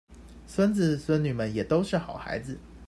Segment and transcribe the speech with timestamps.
[0.47, 2.57] 孫子孫女們也都是好孩子